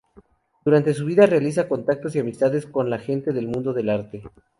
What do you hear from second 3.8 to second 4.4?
arte.